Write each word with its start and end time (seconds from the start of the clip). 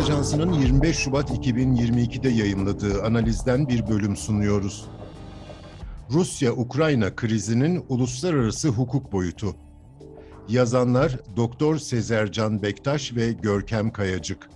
Ajansı'nın 0.00 0.52
25 0.52 0.96
Şubat 0.96 1.30
2022'de 1.30 2.28
yayınladığı 2.28 3.02
analizden 3.02 3.68
bir 3.68 3.88
bölüm 3.88 4.16
sunuyoruz. 4.16 4.86
Rusya-Ukrayna 6.10 7.16
krizinin 7.16 7.84
uluslararası 7.88 8.68
hukuk 8.68 9.12
boyutu. 9.12 9.56
Yazanlar 10.48 11.18
Doktor 11.36 11.78
Sezer 11.78 12.32
Can 12.32 12.62
Bektaş 12.62 13.16
ve 13.16 13.32
Görkem 13.32 13.92
Kayacık. 13.92 14.50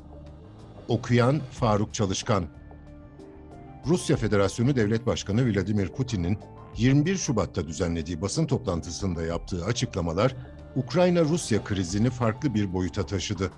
Okuyan 0.89 1.41
Faruk 1.53 1.95
Çalışkan. 1.95 2.45
Rusya 3.87 4.17
Federasyonu 4.17 4.77
Devlet 4.77 5.07
Başkanı 5.07 5.53
Vladimir 5.53 5.89
Putin'in 5.89 6.39
21 6.77 7.17
Şubat'ta 7.17 7.67
düzenlediği 7.69 8.23
basın 8.23 8.47
toplantısında 8.47 9.23
yaptığı 9.23 9.65
açıklamalar 9.65 10.37
Ukrayna-Rusya 10.77 11.65
krizini 11.65 12.11
farklı 12.11 12.55
bir 12.55 12.73
boyuta 12.73 13.07
taşıdı. 13.07 13.51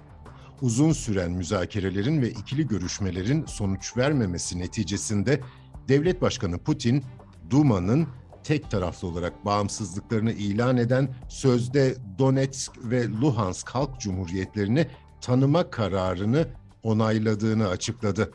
Uzun 0.62 0.92
süren 0.92 1.30
müzakerelerin 1.30 2.23
ve 2.23 2.30
ikili 2.30 2.66
görüşmelerin 2.66 3.45
sonuç 3.47 3.97
vermemesi 3.97 4.59
neticesinde 4.59 5.41
Devlet 5.88 6.23
Başkanı 6.23 6.59
Putin, 6.59 7.05
Duma'nın 7.51 8.09
tek 8.45 8.70
taraflı 8.70 9.09
olarak 9.09 9.45
bağımsızlıklarını 9.45 10.33
ilan 10.33 10.77
eden 10.77 11.14
sözde 11.28 11.95
Donetsk 12.19 12.73
ve 12.84 13.09
Luhansk 13.09 13.69
Halk 13.69 14.00
Cumhuriyetlerini 14.00 14.87
tanıma 15.20 15.70
kararını 15.70 16.48
onayladığını 16.83 17.69
açıkladı. 17.69 18.33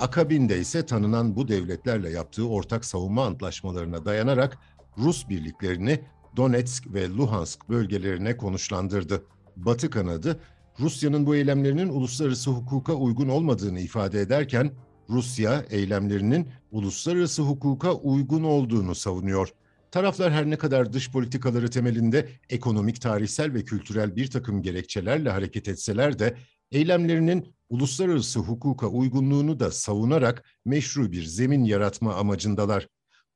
Akabinde 0.00 0.58
ise 0.58 0.86
tanınan 0.86 1.36
bu 1.36 1.48
devletlerle 1.48 2.10
yaptığı 2.10 2.48
ortak 2.48 2.84
savunma 2.84 3.26
antlaşmalarına 3.26 4.04
dayanarak 4.04 4.58
Rus 4.98 5.28
birliklerini 5.28 6.00
Donetsk 6.36 6.94
ve 6.94 7.08
Luhansk 7.08 7.68
bölgelerine 7.68 8.36
konuşlandırdı. 8.36 9.24
Batı 9.56 9.90
kanadı 9.90 10.40
Rusya'nın 10.80 11.26
bu 11.26 11.36
eylemlerinin 11.36 11.88
uluslararası 11.88 12.50
hukuka 12.50 12.94
uygun 12.94 13.28
olmadığını 13.28 13.80
ifade 13.80 14.20
ederken 14.20 14.72
Rusya 15.10 15.64
eylemlerinin 15.70 16.48
uluslararası 16.70 17.42
hukuka 17.42 17.94
uygun 17.94 18.42
olduğunu 18.44 18.94
savunuyor. 18.94 19.48
Taraflar 19.90 20.32
her 20.32 20.50
ne 20.50 20.56
kadar 20.56 20.92
dış 20.92 21.10
politikaları 21.10 21.70
temelinde 21.70 22.28
ekonomik, 22.50 23.00
tarihsel 23.00 23.54
ve 23.54 23.64
kültürel 23.64 24.16
bir 24.16 24.30
takım 24.30 24.62
gerekçelerle 24.62 25.30
hareket 25.30 25.68
etseler 25.68 26.18
de 26.18 26.36
eylemlerinin 26.72 27.54
uluslararası 27.68 28.40
hukuka 28.40 28.86
uygunluğunu 28.86 29.60
da 29.60 29.70
savunarak 29.70 30.44
meşru 30.64 31.12
bir 31.12 31.24
zemin 31.24 31.64
yaratma 31.64 32.14
amacındalar. 32.14 32.88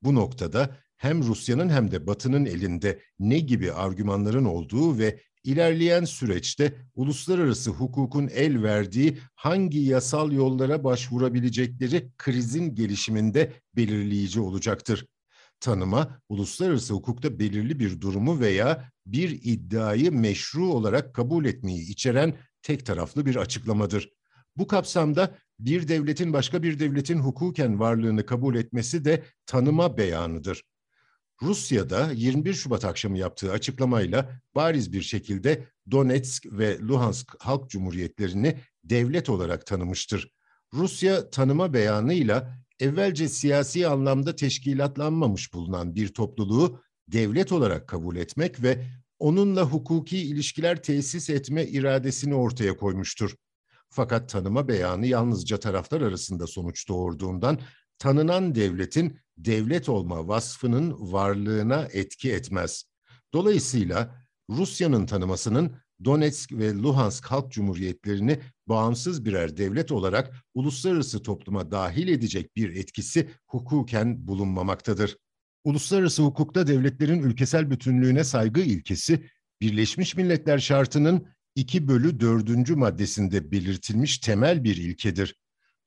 Bu 0.02 0.14
noktada 0.14 0.76
hem 0.96 1.22
Rusya'nın 1.22 1.68
hem 1.68 1.90
de 1.90 2.06
Batı'nın 2.06 2.44
elinde 2.44 3.00
ne 3.18 3.38
gibi 3.38 3.72
argümanların 3.72 4.44
olduğu 4.44 4.98
ve 4.98 5.20
ilerleyen 5.48 6.04
süreçte 6.04 6.74
uluslararası 6.94 7.70
hukukun 7.70 8.28
el 8.34 8.62
verdiği 8.62 9.18
hangi 9.34 9.78
yasal 9.78 10.32
yollara 10.32 10.84
başvurabilecekleri 10.84 12.10
krizin 12.18 12.74
gelişiminde 12.74 13.52
belirleyici 13.76 14.40
olacaktır. 14.40 15.06
Tanıma, 15.60 16.20
uluslararası 16.28 16.94
hukukta 16.94 17.38
belirli 17.38 17.80
bir 17.80 18.00
durumu 18.00 18.40
veya 18.40 18.90
bir 19.06 19.40
iddiayı 19.42 20.12
meşru 20.12 20.72
olarak 20.72 21.14
kabul 21.14 21.44
etmeyi 21.44 21.90
içeren 21.90 22.34
tek 22.62 22.86
taraflı 22.86 23.26
bir 23.26 23.36
açıklamadır. 23.36 24.10
Bu 24.56 24.66
kapsamda 24.66 25.34
bir 25.60 25.88
devletin 25.88 26.32
başka 26.32 26.62
bir 26.62 26.78
devletin 26.78 27.18
hukuken 27.18 27.80
varlığını 27.80 28.26
kabul 28.26 28.54
etmesi 28.54 29.04
de 29.04 29.24
tanıma 29.46 29.96
beyanıdır. 29.96 30.62
Rusya'da 31.42 32.12
21 32.12 32.54
Şubat 32.54 32.84
akşamı 32.84 33.18
yaptığı 33.18 33.52
açıklamayla 33.52 34.40
bariz 34.54 34.92
bir 34.92 35.02
şekilde 35.02 35.64
Donetsk 35.90 36.46
ve 36.46 36.78
Luhansk 36.78 37.34
Halk 37.38 37.70
Cumhuriyetlerini 37.70 38.60
devlet 38.84 39.30
olarak 39.30 39.66
tanımıştır. 39.66 40.32
Rusya 40.74 41.30
tanıma 41.30 41.72
beyanıyla 41.72 42.58
evvelce 42.80 43.28
siyasi 43.28 43.88
anlamda 43.88 44.36
teşkilatlanmamış 44.36 45.54
bulunan 45.54 45.94
bir 45.94 46.08
topluluğu 46.08 46.80
devlet 47.08 47.52
olarak 47.52 47.88
kabul 47.88 48.16
etmek 48.16 48.62
ve 48.62 48.86
onunla 49.18 49.62
hukuki 49.62 50.18
ilişkiler 50.18 50.82
tesis 50.82 51.30
etme 51.30 51.64
iradesini 51.66 52.34
ortaya 52.34 52.76
koymuştur. 52.76 53.34
Fakat 53.90 54.28
tanıma 54.28 54.68
beyanı 54.68 55.06
yalnızca 55.06 55.60
taraflar 55.60 56.00
arasında 56.00 56.46
sonuç 56.46 56.88
doğurduğundan 56.88 57.60
tanınan 57.98 58.54
devletin 58.54 59.18
devlet 59.38 59.88
olma 59.88 60.28
vasfının 60.28 61.12
varlığına 61.12 61.88
etki 61.92 62.32
etmez. 62.32 62.84
Dolayısıyla 63.34 64.26
Rusya'nın 64.50 65.06
tanımasının 65.06 65.76
Donetsk 66.04 66.52
ve 66.52 66.74
Luhansk 66.74 67.26
Halk 67.26 67.52
Cumhuriyetlerini 67.52 68.40
bağımsız 68.66 69.24
birer 69.24 69.56
devlet 69.56 69.92
olarak 69.92 70.34
uluslararası 70.54 71.22
topluma 71.22 71.70
dahil 71.70 72.08
edecek 72.08 72.56
bir 72.56 72.76
etkisi 72.76 73.30
hukuken 73.46 74.28
bulunmamaktadır. 74.28 75.16
Uluslararası 75.64 76.22
hukukta 76.22 76.66
devletlerin 76.66 77.22
ülkesel 77.22 77.70
bütünlüğüne 77.70 78.24
saygı 78.24 78.60
ilkesi, 78.60 79.24
Birleşmiş 79.60 80.16
Milletler 80.16 80.58
Şartı'nın 80.58 81.26
2 81.54 81.88
bölü 81.88 82.20
4. 82.20 82.70
maddesinde 82.70 83.52
belirtilmiş 83.52 84.18
temel 84.18 84.64
bir 84.64 84.76
ilkedir. 84.76 85.34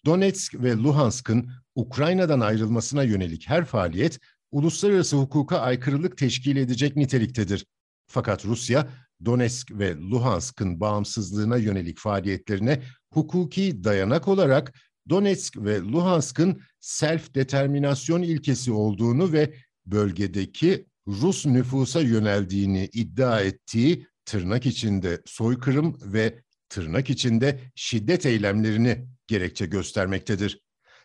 Donetsk 0.06 0.56
ve 0.56 0.76
Luhansk'ın 0.76 1.52
Ukrayna'dan 1.76 2.40
ayrılmasına 2.40 3.04
yönelik 3.04 3.50
her 3.50 3.66
faaliyet 3.66 4.20
uluslararası 4.52 5.18
hukuka 5.18 5.60
aykırılık 5.60 6.18
teşkil 6.18 6.56
edecek 6.56 6.96
niteliktedir. 6.96 7.66
Fakat 8.08 8.46
Rusya, 8.46 8.88
Donetsk 9.26 9.72
ve 9.72 9.96
Luhansk'ın 9.96 10.80
bağımsızlığına 10.80 11.58
yönelik 11.58 12.00
faaliyetlerine 12.00 12.84
hukuki 13.14 13.84
dayanak 13.84 14.28
olarak 14.28 14.74
Donetsk 15.10 15.58
ve 15.58 15.80
Luhansk'ın 15.80 16.62
self-determinasyon 16.80 18.24
ilkesi 18.24 18.72
olduğunu 18.72 19.32
ve 19.32 19.54
bölgedeki 19.86 20.86
Rus 21.08 21.46
nüfusa 21.46 22.02
yöneldiğini 22.02 22.90
iddia 22.94 23.42
ettiği 23.42 24.08
tırnak 24.26 24.66
içinde 24.66 25.22
soykırım 25.26 25.98
ve 26.02 26.42
tırnak 26.72 27.10
içinde 27.10 27.60
şiddet 27.76 28.26
eylemlerini 28.26 29.08
gerekçe 29.28 29.66
göstermektedir. 29.66 30.60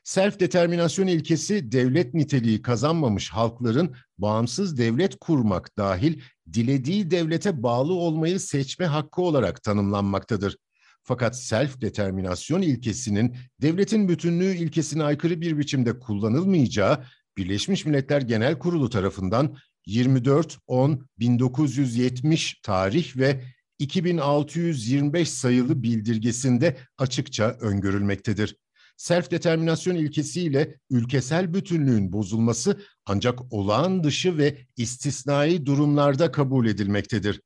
Self-determinasyon 0.04 1.06
ilkesi 1.06 1.72
devlet 1.72 2.14
niteliği 2.14 2.62
kazanmamış 2.62 3.30
halkların 3.30 3.96
bağımsız 4.18 4.78
devlet 4.78 5.16
kurmak 5.20 5.78
dahil 5.78 6.20
dilediği 6.52 7.10
devlete 7.10 7.62
bağlı 7.62 7.92
olmayı 7.92 8.40
seçme 8.40 8.86
hakkı 8.86 9.22
olarak 9.22 9.62
tanımlanmaktadır. 9.62 10.56
Fakat 11.02 11.36
self-determinasyon 11.36 12.62
ilkesinin 12.62 13.36
devletin 13.62 14.08
bütünlüğü 14.08 14.54
ilkesine 14.54 15.04
aykırı 15.04 15.40
bir 15.40 15.58
biçimde 15.58 15.98
kullanılmayacağı 15.98 17.04
Birleşmiş 17.36 17.86
Milletler 17.86 18.20
Genel 18.20 18.58
Kurulu 18.58 18.90
tarafından 18.90 19.56
24-10-1970 19.88 22.54
tarih 22.62 23.16
ve 23.16 23.55
2625 23.78 25.30
sayılı 25.30 25.82
bildirgesinde 25.82 26.76
açıkça 26.98 27.56
öngörülmektedir. 27.60 28.56
Self-determinasyon 28.96 29.94
ilkesiyle 29.94 30.78
ülkesel 30.90 31.54
bütünlüğün 31.54 32.12
bozulması 32.12 32.80
ancak 33.06 33.52
olağan 33.52 34.04
dışı 34.04 34.38
ve 34.38 34.58
istisnai 34.76 35.66
durumlarda 35.66 36.32
kabul 36.32 36.66
edilmektedir. 36.66 37.40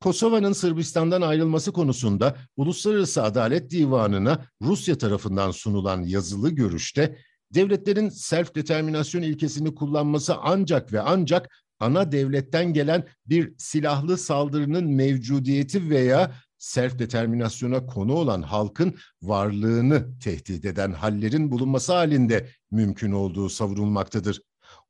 Kosova'nın 0.00 0.52
Sırbistan'dan 0.52 1.22
ayrılması 1.22 1.72
konusunda 1.72 2.36
Uluslararası 2.56 3.22
Adalet 3.22 3.70
Divanı'na 3.70 4.46
Rusya 4.62 4.98
tarafından 4.98 5.50
sunulan 5.50 6.02
yazılı 6.02 6.50
görüşte 6.50 7.18
devletlerin 7.50 8.08
self-determinasyon 8.08 9.22
ilkesini 9.22 9.74
kullanması 9.74 10.34
ancak 10.36 10.92
ve 10.92 11.00
ancak 11.00 11.63
ana 11.80 12.12
devletten 12.12 12.72
gelen 12.72 13.06
bir 13.26 13.54
silahlı 13.58 14.18
saldırının 14.18 14.86
mevcudiyeti 14.86 15.90
veya 15.90 16.32
self 16.58 16.98
determinasyona 16.98 17.86
konu 17.86 18.12
olan 18.14 18.42
halkın 18.42 18.94
varlığını 19.22 20.18
tehdit 20.18 20.64
eden 20.64 20.92
hallerin 20.92 21.50
bulunması 21.50 21.92
halinde 21.92 22.48
mümkün 22.70 23.12
olduğu 23.12 23.48
savunulmaktadır. 23.48 24.40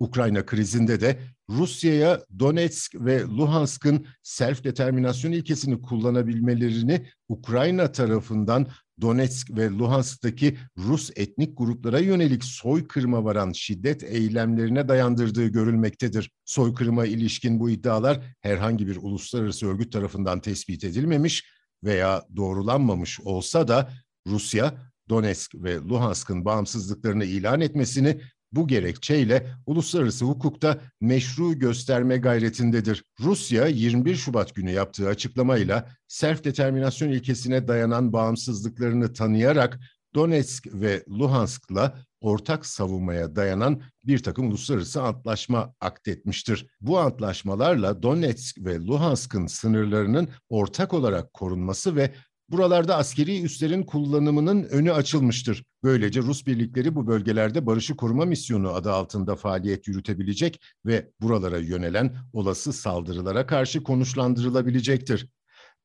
Ukrayna 0.00 0.46
krizinde 0.46 1.00
de 1.00 1.20
Rusya'ya 1.50 2.20
Donetsk 2.38 2.94
ve 2.94 3.22
Luhansk'ın 3.22 4.06
self 4.22 4.64
determinasyon 4.64 5.32
ilkesini 5.32 5.82
kullanabilmelerini 5.82 7.06
Ukrayna 7.28 7.92
tarafından 7.92 8.66
Donetsk 9.00 9.50
ve 9.50 9.70
Luhansk'taki 9.70 10.58
Rus 10.78 11.10
etnik 11.16 11.58
gruplara 11.58 11.98
yönelik 11.98 12.44
soykırıma 12.44 13.24
varan 13.24 13.52
şiddet 13.52 14.02
eylemlerine 14.02 14.88
dayandırdığı 14.88 15.46
görülmektedir. 15.46 16.30
Soykırıma 16.44 17.06
ilişkin 17.06 17.60
bu 17.60 17.70
iddialar 17.70 18.36
herhangi 18.40 18.86
bir 18.86 18.96
uluslararası 18.96 19.66
örgüt 19.66 19.92
tarafından 19.92 20.40
tespit 20.40 20.84
edilmemiş 20.84 21.44
veya 21.84 22.22
doğrulanmamış 22.36 23.20
olsa 23.20 23.68
da 23.68 23.92
Rusya, 24.26 24.92
Donetsk 25.08 25.54
ve 25.54 25.76
Luhansk'ın 25.76 26.44
bağımsızlıklarını 26.44 27.24
ilan 27.24 27.60
etmesini 27.60 28.20
bu 28.56 28.68
gerekçeyle 28.68 29.46
uluslararası 29.66 30.24
hukukta 30.24 30.80
meşru 31.00 31.58
gösterme 31.58 32.16
gayretindedir. 32.16 33.04
Rusya 33.20 33.66
21 33.66 34.14
Şubat 34.14 34.54
günü 34.54 34.70
yaptığı 34.70 35.08
açıklamayla 35.08 35.88
self 36.08 36.44
determinasyon 36.44 37.08
ilkesine 37.08 37.68
dayanan 37.68 38.12
bağımsızlıklarını 38.12 39.12
tanıyarak 39.12 39.80
Donetsk 40.14 40.66
ve 40.72 41.04
Luhansk'la 41.08 41.98
ortak 42.20 42.66
savunmaya 42.66 43.36
dayanan 43.36 43.82
bir 44.04 44.22
takım 44.22 44.48
uluslararası 44.48 45.02
antlaşma 45.02 45.74
aktetmiştir. 45.80 46.66
Bu 46.80 46.98
antlaşmalarla 46.98 48.02
Donetsk 48.02 48.58
ve 48.58 48.78
Luhansk'ın 48.78 49.46
sınırlarının 49.46 50.28
ortak 50.48 50.94
olarak 50.94 51.32
korunması 51.32 51.96
ve 51.96 52.14
Buralarda 52.48 52.96
askeri 52.96 53.42
üslerin 53.42 53.82
kullanımının 53.82 54.62
önü 54.62 54.92
açılmıştır. 54.92 55.64
Böylece 55.82 56.20
Rus 56.20 56.46
birlikleri 56.46 56.94
bu 56.94 57.06
bölgelerde 57.06 57.66
barışı 57.66 57.96
koruma 57.96 58.24
misyonu 58.24 58.70
adı 58.72 58.92
altında 58.92 59.36
faaliyet 59.36 59.88
yürütebilecek 59.88 60.60
ve 60.86 61.10
buralara 61.20 61.58
yönelen 61.58 62.16
olası 62.32 62.72
saldırılara 62.72 63.46
karşı 63.46 63.82
konuşlandırılabilecektir. 63.82 65.28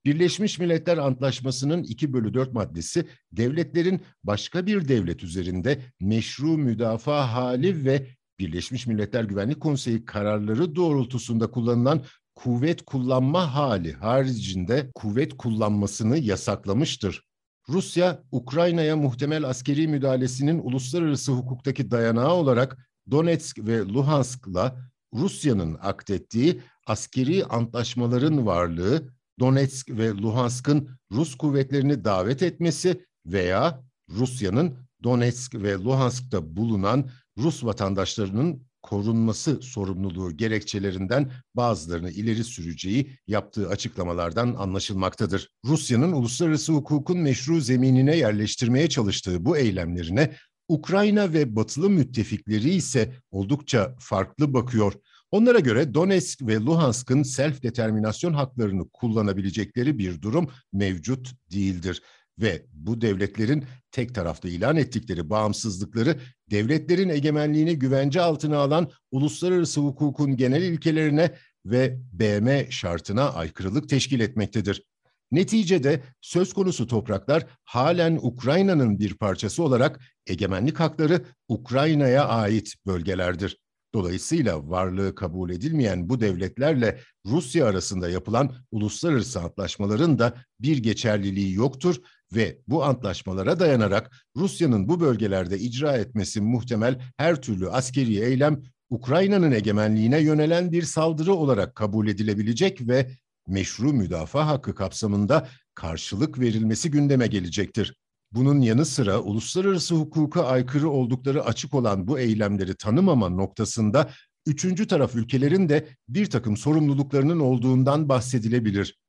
Birleşmiş 0.06 0.59
Milletler 0.59 0.97
Antlaşması'nın 0.97 1.83
2 1.83 2.13
bölü 2.13 2.33
4 2.33 2.53
maddesi 2.53 3.07
devletlerin 3.31 4.01
başka 4.23 4.65
bir 4.65 4.88
devlet 4.88 5.23
üzerinde 5.23 5.81
meşru 6.00 6.57
müdafaa 6.57 7.33
hali 7.33 7.85
ve 7.85 8.07
Birleşmiş 8.39 8.88
Milletler 8.88 9.23
Güvenlik 9.23 9.62
Konseyi 9.62 10.05
kararları 10.05 10.75
doğrultusunda 10.75 11.51
kullanılan 11.51 12.03
kuvvet 12.44 12.81
kullanma 12.86 13.56
hali 13.56 13.94
haricinde 13.94 14.91
kuvvet 14.95 15.38
kullanmasını 15.38 16.18
yasaklamıştır. 16.18 17.24
Rusya, 17.69 18.24
Ukrayna'ya 18.31 18.97
muhtemel 18.97 19.44
askeri 19.44 19.88
müdahalesinin 19.88 20.59
uluslararası 20.59 21.31
hukuktaki 21.31 21.91
dayanağı 21.91 22.33
olarak 22.33 22.77
Donetsk 23.12 23.59
ve 23.59 23.80
Luhansk'la 23.80 24.77
Rusya'nın 25.13 25.77
aktettiği 25.81 26.62
askeri 26.88 27.45
antlaşmaların 27.45 28.45
varlığı, 28.45 29.09
Donetsk 29.39 29.89
ve 29.89 30.09
Luhansk'ın 30.09 30.89
Rus 31.12 31.36
kuvvetlerini 31.36 32.03
davet 32.03 32.44
etmesi 32.44 33.06
veya 33.25 33.83
Rusya'nın 34.09 34.77
Donetsk 35.03 35.56
ve 35.56 35.74
Luhansk'ta 35.74 36.56
bulunan 36.56 37.09
Rus 37.38 37.63
vatandaşlarının 37.63 38.69
korunması 38.89 39.62
sorumluluğu 39.62 40.38
gerekçelerinden 40.38 41.31
bazılarını 41.56 42.12
ileri 42.12 42.44
süreceği 42.44 43.18
yaptığı 43.27 43.69
açıklamalardan 43.69 44.56
anlaşılmaktadır. 44.57 45.50
Rusya'nın 45.65 46.12
uluslararası 46.12 46.74
hukukun 46.74 47.18
meşru 47.18 47.62
zeminine 47.62 48.18
yerleştirmeye 48.18 48.89
çalıştığı 48.89 49.45
bu 49.45 49.57
eylemlerine 49.57 50.36
Ukrayna 50.68 51.33
ve 51.33 51.56
batılı 51.56 51.89
müttefikleri 51.89 52.69
ise 52.69 53.13
oldukça 53.31 53.95
farklı 54.00 54.53
bakıyor. 54.53 54.94
Onlara 55.31 55.59
göre 55.59 55.94
Donetsk 55.94 56.41
ve 56.41 56.56
Luhansk'ın 56.56 57.24
self 57.24 57.63
determinasyon 57.63 58.33
haklarını 58.33 58.89
kullanabilecekleri 58.89 59.97
bir 59.97 60.21
durum 60.21 60.50
mevcut 60.74 61.31
değildir 61.51 62.01
ve 62.41 62.65
bu 62.74 63.01
devletlerin 63.01 63.65
tek 63.91 64.15
taraflı 64.15 64.50
ilan 64.50 64.75
ettikleri 64.75 65.30
bağımsızlıkları 65.30 66.19
devletlerin 66.51 67.09
egemenliğini 67.09 67.80
güvence 67.80 68.21
altına 68.21 68.57
alan 68.57 68.91
uluslararası 69.12 69.81
hukukun 69.81 70.38
genel 70.38 70.62
ilkelerine 70.62 71.31
ve 71.65 72.00
BM 72.13 72.71
şartına 72.71 73.30
aykırılık 73.30 73.89
teşkil 73.89 74.19
etmektedir. 74.19 74.83
Neticede 75.31 76.03
söz 76.21 76.53
konusu 76.53 76.88
topraklar 76.88 77.45
halen 77.63 78.19
Ukrayna'nın 78.21 79.00
bir 79.00 79.13
parçası 79.13 79.63
olarak 79.63 80.00
egemenlik 80.27 80.80
hakları 80.80 81.25
Ukrayna'ya 81.47 82.25
ait 82.27 82.74
bölgelerdir. 82.86 83.57
Dolayısıyla 83.94 84.69
varlığı 84.69 85.15
kabul 85.15 85.50
edilmeyen 85.50 86.09
bu 86.09 86.21
devletlerle 86.21 87.00
Rusya 87.25 87.65
arasında 87.65 88.09
yapılan 88.09 88.56
uluslararası 88.71 89.41
antlaşmaların 89.41 90.19
da 90.19 90.33
bir 90.59 90.77
geçerliliği 90.77 91.53
yoktur 91.53 91.95
ve 92.35 92.59
bu 92.67 92.83
antlaşmalara 92.83 93.59
dayanarak 93.59 94.11
Rusya'nın 94.35 94.89
bu 94.89 94.99
bölgelerde 94.99 95.59
icra 95.59 95.97
etmesi 95.97 96.41
muhtemel 96.41 97.01
her 97.17 97.41
türlü 97.41 97.69
askeri 97.69 98.19
eylem 98.19 98.61
Ukrayna'nın 98.89 99.51
egemenliğine 99.51 100.19
yönelen 100.19 100.71
bir 100.71 100.83
saldırı 100.83 101.33
olarak 101.33 101.75
kabul 101.75 102.07
edilebilecek 102.07 102.87
ve 102.87 103.11
meşru 103.47 103.93
müdafaa 103.93 104.47
hakkı 104.47 104.75
kapsamında 104.75 105.47
karşılık 105.75 106.39
verilmesi 106.39 106.91
gündeme 106.91 107.27
gelecektir. 107.27 107.95
Bunun 108.31 108.61
yanı 108.61 108.85
sıra 108.85 109.19
uluslararası 109.19 109.95
hukuka 109.95 110.43
aykırı 110.43 110.89
oldukları 110.89 111.45
açık 111.45 111.73
olan 111.73 112.07
bu 112.07 112.19
eylemleri 112.19 112.75
tanımama 112.75 113.29
noktasında 113.29 114.09
üçüncü 114.45 114.87
taraf 114.87 115.15
ülkelerin 115.15 115.69
de 115.69 115.87
bir 116.09 116.29
takım 116.29 116.57
sorumluluklarının 116.57 117.39
olduğundan 117.39 118.09
bahsedilebilir. 118.09 118.99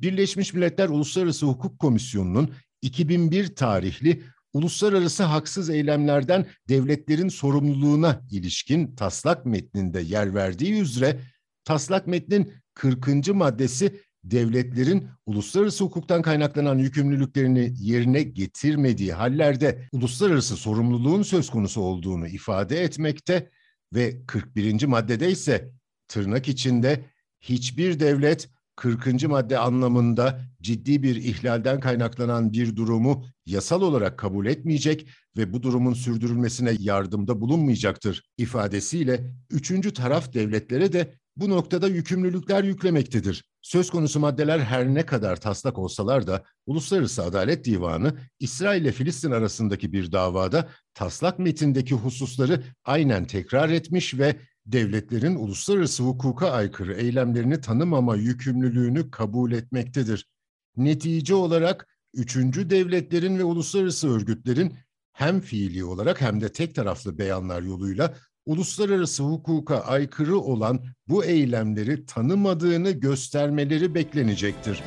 Birleşmiş 0.00 0.54
Milletler 0.54 0.88
Uluslararası 0.88 1.46
Hukuk 1.46 1.78
Komisyonu'nun 1.78 2.50
2001 2.82 3.54
tarihli 3.54 4.22
uluslararası 4.52 5.22
haksız 5.22 5.70
eylemlerden 5.70 6.46
devletlerin 6.68 7.28
sorumluluğuna 7.28 8.20
ilişkin 8.30 8.94
taslak 8.96 9.46
metninde 9.46 10.00
yer 10.00 10.34
verdiği 10.34 10.80
üzere 10.80 11.20
taslak 11.64 12.06
metnin 12.06 12.52
40. 12.74 13.28
maddesi 13.34 14.00
devletlerin 14.24 15.08
uluslararası 15.26 15.84
hukuktan 15.84 16.22
kaynaklanan 16.22 16.78
yükümlülüklerini 16.78 17.74
yerine 17.78 18.22
getirmediği 18.22 19.12
hallerde 19.12 19.88
uluslararası 19.92 20.56
sorumluluğun 20.56 21.22
söz 21.22 21.50
konusu 21.50 21.80
olduğunu 21.80 22.28
ifade 22.28 22.82
etmekte 22.82 23.50
ve 23.94 24.26
41. 24.26 24.84
maddede 24.84 25.30
ise 25.30 25.70
tırnak 26.08 26.48
içinde 26.48 27.04
hiçbir 27.40 28.00
devlet 28.00 28.48
40. 28.78 29.24
madde 29.28 29.58
anlamında 29.58 30.40
ciddi 30.62 31.02
bir 31.02 31.16
ihlalden 31.16 31.80
kaynaklanan 31.80 32.52
bir 32.52 32.76
durumu 32.76 33.24
yasal 33.46 33.82
olarak 33.82 34.18
kabul 34.18 34.46
etmeyecek 34.46 35.08
ve 35.36 35.52
bu 35.52 35.62
durumun 35.62 35.92
sürdürülmesine 35.92 36.76
yardımda 36.78 37.40
bulunmayacaktır 37.40 38.22
ifadesiyle 38.38 39.34
üçüncü 39.50 39.92
taraf 39.92 40.34
devletlere 40.34 40.92
de 40.92 41.14
bu 41.36 41.50
noktada 41.50 41.88
yükümlülükler 41.88 42.64
yüklemektedir. 42.64 43.44
Söz 43.62 43.90
konusu 43.90 44.20
maddeler 44.20 44.58
her 44.58 44.94
ne 44.94 45.06
kadar 45.06 45.40
taslak 45.40 45.78
olsalar 45.78 46.26
da 46.26 46.44
Uluslararası 46.66 47.22
Adalet 47.24 47.64
Divanı 47.64 48.14
İsrail 48.40 48.82
ile 48.82 48.92
Filistin 48.92 49.30
arasındaki 49.30 49.92
bir 49.92 50.12
davada 50.12 50.68
taslak 50.94 51.38
metindeki 51.38 51.94
hususları 51.94 52.62
aynen 52.84 53.24
tekrar 53.24 53.68
etmiş 53.68 54.18
ve 54.18 54.36
devletlerin 54.72 55.34
uluslararası 55.34 56.02
hukuka 56.02 56.50
aykırı 56.50 56.94
eylemlerini 56.94 57.60
tanımama 57.60 58.16
yükümlülüğünü 58.16 59.10
kabul 59.10 59.52
etmektedir. 59.52 60.28
Netice 60.76 61.34
olarak 61.34 61.88
üçüncü 62.14 62.70
devletlerin 62.70 63.38
ve 63.38 63.44
uluslararası 63.44 64.08
örgütlerin 64.10 64.74
hem 65.12 65.40
fiili 65.40 65.84
olarak 65.84 66.20
hem 66.20 66.40
de 66.40 66.52
tek 66.52 66.74
taraflı 66.74 67.18
beyanlar 67.18 67.62
yoluyla 67.62 68.14
uluslararası 68.46 69.22
hukuka 69.22 69.80
aykırı 69.80 70.38
olan 70.38 70.84
bu 71.08 71.24
eylemleri 71.24 72.06
tanımadığını 72.06 72.90
göstermeleri 72.90 73.94
beklenecektir. 73.94 74.82